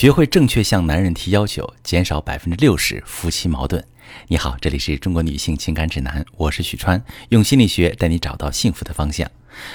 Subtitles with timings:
[0.00, 3.84] 学会正确向男人提要求，减少百分之六十夫妻矛盾。
[4.28, 9.30] 你好，这里是中国女性情感指南，我是许川，用心理学带你找到幸福的方向。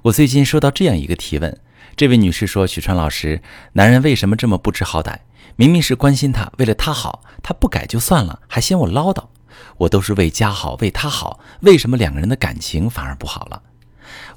[0.00, 1.60] 我最近收到这样一个提问，
[1.94, 3.42] 这位女士说：“许川老师，
[3.74, 5.18] 男人为什么这么不知好歹？
[5.56, 9.26] 明明是关心他，为了他好，他不改就算了，还嫌我唠叨。
[9.76, 13.62] 我都是为家好，为他好，为什么两个人的感情反而不好了？”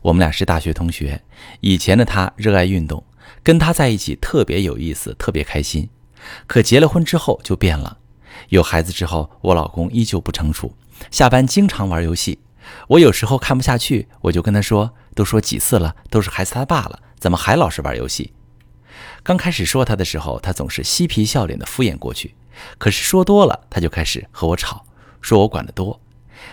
[0.04, 1.24] 我们俩是大学同学，
[1.62, 3.02] 以前的他热爱运动。
[3.44, 5.90] 跟他在一起特别有意思，特别开心。
[6.48, 7.98] 可结了婚之后就变了。
[8.50, 10.74] 有孩子之后，我老公依旧不成熟，
[11.12, 12.40] 下班经常玩游戏。
[12.88, 18.34] 我有时候看不下去，我就跟他说：“都说几次了，都是孩子他爸了，怎么还老是玩游戏？”
[19.24, 22.36] 刚开始说他的时候，他总是嬉皮笑脸的敷衍过去。
[22.78, 24.86] 可是说多了，他就开始和我吵，
[25.22, 26.00] 说我管得多。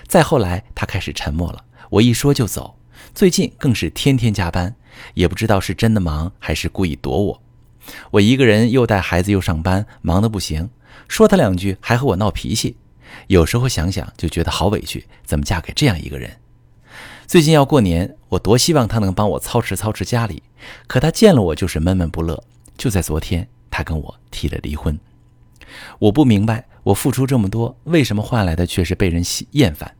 [0.06, 2.78] 再后来，他开始沉默了，我一说就走。
[3.14, 4.74] 最近更是天天加班。
[5.14, 7.42] 也不知道是真的忙还是故意躲我。
[8.10, 10.70] 我一个人又带孩子又上班，忙得不行。
[11.08, 12.76] 说他两句还和我闹脾气。
[13.28, 16.30] 有时候想想就觉得好委屈，怎么嫁给这样一个人？
[17.26, 20.42] 最近要过年，我多希望他能帮我操持操持家里，
[20.86, 22.42] 可他见了我就是闷闷不乐。
[22.76, 24.98] 就在昨天，他跟我提了离婚。
[25.98, 29.96] 我不明白，我付出这么多，为什么换来的却是被人厌烦？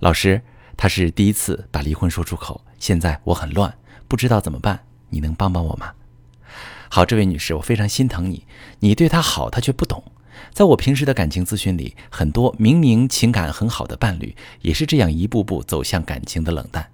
[0.00, 0.40] 老师，
[0.76, 3.74] 他是第一次把离婚说出口，现在我很乱。
[4.08, 5.92] 不知道怎么办，你能帮帮我吗？
[6.88, 8.46] 好，这位女士，我非常心疼你。
[8.80, 10.02] 你对他好，他却不懂。
[10.52, 16.88] 在我平时的感情咨询里，很多明明情感很好的伴侣，也是这样一步步走向感情的冷淡。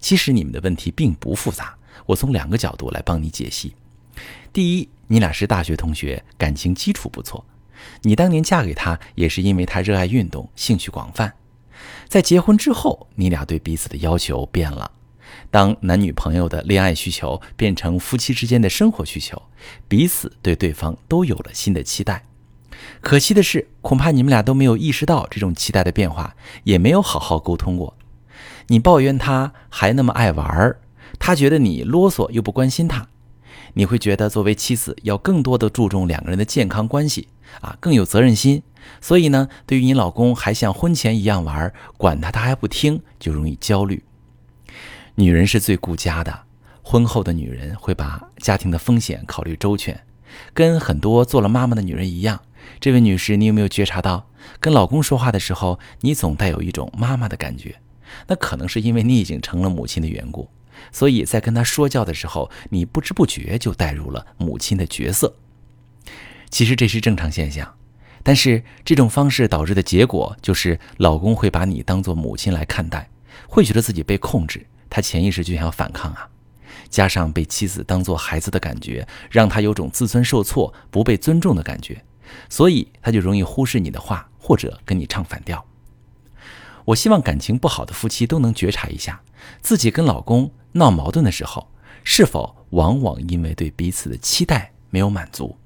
[0.00, 3.74] 其实你们的问题并不复杂，我从两个角度来帮你解析。
[4.52, 7.44] 第一，你俩是大学同学，感情基础不错。
[8.02, 11.32] 你当年嫁给他，也是因为他热爱运动，兴趣广泛。
[12.08, 14.90] 在结婚之后，你俩对彼此的要求变了。
[15.50, 19.40] 当男女朋友的恋爱需求变成夫妻之间的生活需求，
[19.88, 22.24] 彼此对对方都有了新的期待。
[23.00, 27.96] 可惜的是，恐怕你们俩都没有意识到这种期待的变化，也没有好好沟通过。
[28.66, 30.80] 你抱怨他还那么爱玩儿，
[31.18, 33.06] 他觉得你啰嗦又不关心他。
[33.74, 37.28] 你会觉得作为妻子要更多的注重两个人的健康关系
[37.60, 38.62] 啊，更有责任心。
[39.00, 44.02] 所以呢，对于你老公还像婚前一样玩，管他他还不听，就容易焦虑。
[45.16, 46.42] 女人是最顾家的，
[46.82, 50.04] 婚后的女人会把家庭的风险考虑周全，
[50.52, 52.40] 跟很多做了妈妈的女人一样。
[52.80, 57.76] 这位女士，你有没有觉察到，跟老公说话的时候，你总带有一种妈妈的感觉？
[58.26, 60.48] 那可能是因为你已经成了母亲的缘故，
[60.90, 65.36] 所以在跟他说教的时候，你不知不觉就带入了母亲的角色。
[66.50, 67.72] 其实这是正常现象，
[68.24, 73.08] 但是这种方式导致的结果就是，老公会把你当做母亲来看待，
[73.46, 74.66] 会觉得自己被控制。
[74.94, 76.28] 他潜意识就想要反抗啊，
[76.88, 82.04] 加上被妻子当做孩子的感觉，让他有种自尊受挫、不被尊重的感觉，
[82.48, 85.66] 所以他就容易忽视你的话，或者跟你唱反调。
[86.84, 89.20] 我希望感情不好的夫妻都能觉察一下，
[89.60, 91.66] 自己跟老公闹矛盾的时候，
[92.04, 95.58] 是否往往因为对彼此的期待没有满足。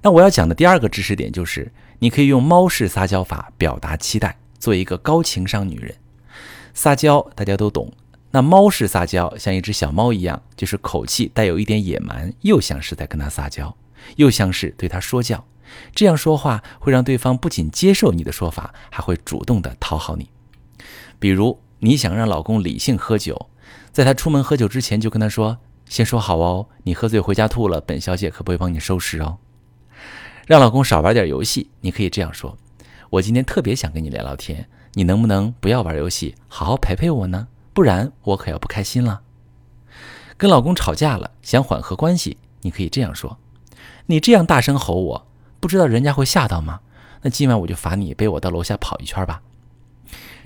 [0.00, 5.94] 那我要讲的第二个知识点就是，你可以用猫式撒娇法表达期待，做一个高情商女人。
[6.72, 7.92] 撒娇大家都懂。
[8.34, 13.76] 那猫式撒娇像一只小猫一样，就是口气带有一点野蛮，又像是在跟他撒娇，
[14.16, 15.46] 又像是对他说教。
[15.94, 20.28] 这样说话会让对方不仅接受你的说法，还会主动的讨好你。
[21.20, 23.50] 比如你想让老公理性喝酒，
[23.92, 25.58] 在他出门喝酒之前就跟他说
[25.88, 29.38] ：“先说好哦，你喝醉回家吐了，本小姐可不会帮你收拾哦。”
[30.48, 32.58] 让老公少玩点游戏，你可以这样说
[33.10, 39.20] ：“我今天特别想跟你聊聊天，你能不能不要玩游戏，好好陪陪我呢？”不然我可要不开心了。
[40.38, 43.36] 跟老公吵架了，想缓和关系，你可以这样说
[44.06, 45.26] ：“你这样大声吼我，
[45.60, 46.80] 不知道人家会吓到吗？
[47.22, 49.42] 那今晚我就罚你背我到楼下跑一圈吧。”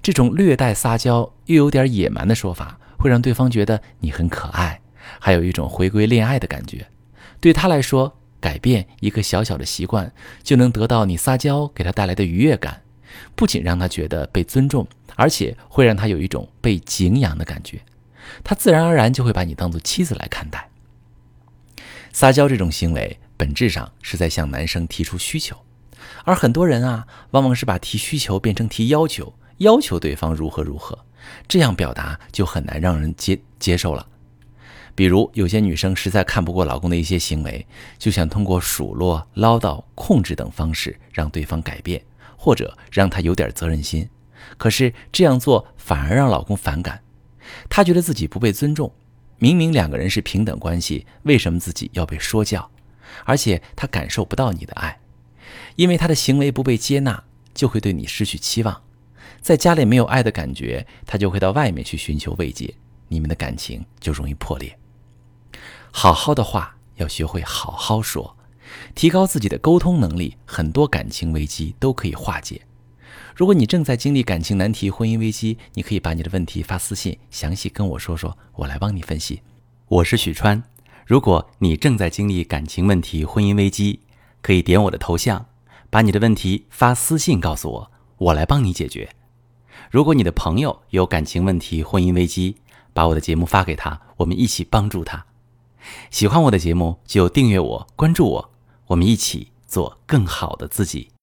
[0.00, 4.80] 这种略带撒娇又有点野蛮的说法，会让对方觉得你很可爱，
[5.18, 6.86] 还有一种回归恋爱的感觉。
[7.40, 12.82] 对他来说，改变一个小小的习惯，就能得到你撒娇给他带来的愉悦感。
[13.34, 14.86] 不仅让他觉得被尊重，
[15.16, 17.80] 而且会让他有一种被敬仰的感觉，
[18.42, 20.68] 他自然而然就会把你当做妻子来看待。
[22.12, 25.56] 撒娇这种行为本质上是在向男生提出需求，
[26.24, 30.98] 而很多人啊，往往是把提需求变成提要求，要求对方如何如何，
[31.46, 34.06] 这样表达就很难让人接接受了。
[34.94, 37.64] 比如有些女生实在看不过老公的一些行为，
[37.98, 42.02] 就想通过数落、唠叨、控制等方式让对方改变。
[42.38, 44.08] 或者让他有点责任心，
[44.56, 47.02] 可是这样做反而让老公反感，
[47.68, 48.90] 他觉得自己不被尊重。
[49.38, 52.70] 明明两个人是平等关系，为什么自己要被说教？
[53.24, 55.00] 而且他感受不到你的爱，
[55.76, 57.24] 因为他的行为不被接纳，
[57.54, 58.82] 就会对你失去期望。
[59.40, 62.74] 在家里没有爱的感觉，他就会到外面去寻求慰藉，
[63.08, 64.78] 你们的感情就容易破裂。
[65.90, 68.36] 好好的话要学会好好说，
[68.94, 72.62] 提高自己的沟通能力，很多感情危机都可以化解。
[73.34, 79.42] 如果你正在经历感情难题、婚姻危机，你可以把你的问题发私信，详细跟我说说，我来帮你分析。
[79.86, 80.62] 我是许川。
[81.06, 84.00] 如果你正在经历感情问题、婚姻危机，
[84.42, 85.46] 可以点我的头像，
[85.88, 89.08] 把你的问题发私信告诉我，我来帮你解决。
[89.90, 92.56] 如果你的朋友有感情问题、婚姻危机，
[92.92, 95.24] 把我的节目发给他，我们一起帮助他。
[96.10, 98.50] 喜欢我的节目就订阅我、关注我，
[98.88, 101.10] 我们一起做更好的自己。